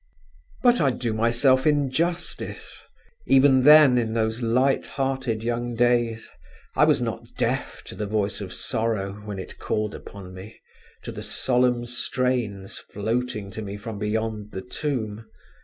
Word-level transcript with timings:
But 0.63 0.81
I 0.81 0.89
do 0.89 1.13
myself 1.13 1.67
injustice. 1.67 2.81
Even 3.27 3.61
then, 3.61 3.99
in 3.99 4.13
those 4.13 4.41
light 4.41 4.87
hearted 4.87 5.43
young 5.43 5.75
days, 5.75 6.27
I 6.75 6.85
was 6.85 7.03
not 7.03 7.35
deaf 7.37 7.83
to 7.83 7.93
the 7.93 8.07
voice 8.07 8.41
of 8.41 8.51
sorrow, 8.51 9.21
when 9.23 9.37
it 9.37 9.59
called 9.59 9.93
upon 9.93 10.33
me, 10.33 10.59
to 11.03 11.11
the 11.11 11.21
solemn 11.21 11.85
strains 11.85 12.79
floating 12.79 13.51
to 13.51 13.61
me 13.61 13.77
from 13.77 13.99
beyond 13.99 14.53
the 14.53 14.61
tomb. 14.63 15.27